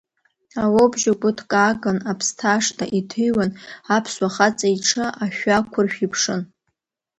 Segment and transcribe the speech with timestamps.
[0.63, 3.51] Ауоубжьы гәыҭкааган аԥсҭа ашҭа иҭыҩуан,
[3.95, 6.41] аԥсуа хаҵа иҽы ашәы ақәыршә иԥшын…